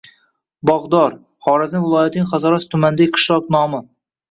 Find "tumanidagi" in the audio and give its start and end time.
2.75-3.11